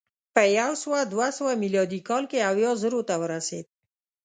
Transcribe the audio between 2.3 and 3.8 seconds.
کې اویا زرو ته ورسېد